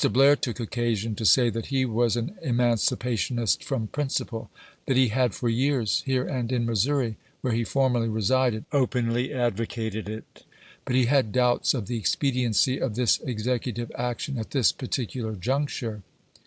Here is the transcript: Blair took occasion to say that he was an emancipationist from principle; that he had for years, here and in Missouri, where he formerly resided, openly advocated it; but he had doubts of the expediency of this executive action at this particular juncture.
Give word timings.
Blair 0.11 0.35
took 0.35 0.59
occasion 0.59 1.13
to 1.13 1.25
say 1.25 1.51
that 1.51 1.67
he 1.67 1.85
was 1.85 2.17
an 2.17 2.35
emancipationist 2.41 3.63
from 3.63 3.85
principle; 3.85 4.49
that 4.87 4.97
he 4.97 5.09
had 5.09 5.35
for 5.35 5.47
years, 5.47 6.01
here 6.07 6.25
and 6.27 6.51
in 6.51 6.65
Missouri, 6.65 7.17
where 7.41 7.53
he 7.53 7.63
formerly 7.63 8.09
resided, 8.09 8.65
openly 8.71 9.31
advocated 9.31 10.09
it; 10.09 10.43
but 10.85 10.95
he 10.95 11.05
had 11.05 11.31
doubts 11.31 11.75
of 11.75 11.85
the 11.85 11.99
expediency 11.99 12.81
of 12.81 12.95
this 12.95 13.19
executive 13.19 13.91
action 13.95 14.39
at 14.39 14.49
this 14.49 14.71
particular 14.71 15.35
juncture. 15.35 16.01